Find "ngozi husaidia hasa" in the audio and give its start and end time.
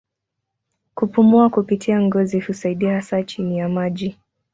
2.01-3.23